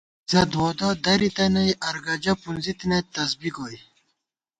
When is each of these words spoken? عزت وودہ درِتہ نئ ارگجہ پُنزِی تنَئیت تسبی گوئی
عزت 0.27 0.51
وودہ 0.59 0.89
درِتہ 1.03 1.45
نئ 1.53 1.69
ارگجہ 1.87 2.33
پُنزِی 2.41 2.73
تنَئیت 2.79 3.05
تسبی 3.13 3.49
گوئی 3.55 3.77